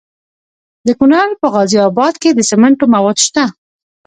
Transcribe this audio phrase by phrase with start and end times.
[0.87, 3.43] د کونړ په غازي اباد کې د سمنټو مواد شته.